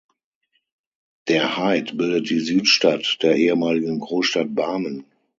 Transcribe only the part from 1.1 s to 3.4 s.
Der Heidt bildet die Südstadt der